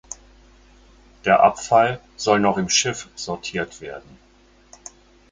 [1.25, 4.17] Der Abfall soll noch im Schiff sortiert werden.